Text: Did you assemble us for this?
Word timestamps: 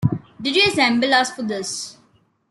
Did 0.41 0.55
you 0.55 0.63
assemble 0.63 1.13
us 1.13 1.31
for 1.31 1.43
this? 1.43 1.99